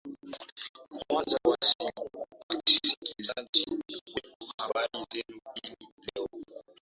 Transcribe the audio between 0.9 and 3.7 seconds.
kwanza wasikilizaji